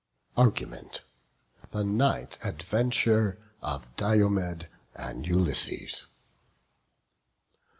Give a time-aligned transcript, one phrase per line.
[0.35, 1.03] ARGUMENT.
[1.69, 6.07] THE NIGHT ADVENTURE OF DIOMED AND ULYSSES.